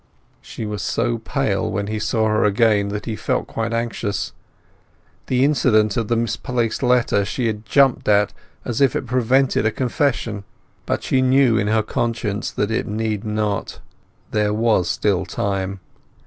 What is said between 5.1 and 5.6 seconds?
The